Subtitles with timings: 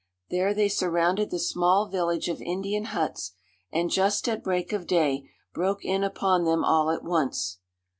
[0.31, 3.33] There they surrounded the small village of Indian huts,
[3.71, 7.59] and just at break of day broke in upon them all at once.